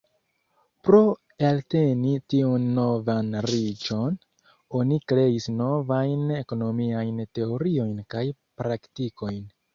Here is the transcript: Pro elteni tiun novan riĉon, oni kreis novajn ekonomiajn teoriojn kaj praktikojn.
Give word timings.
Pro 0.87 0.99
elteni 1.49 2.13
tiun 2.33 2.65
novan 2.77 3.29
riĉon, 3.47 4.17
oni 4.81 4.99
kreis 5.13 5.49
novajn 5.59 6.25
ekonomiajn 6.41 7.25
teoriojn 7.39 7.95
kaj 8.17 8.27
praktikojn. 8.63 9.41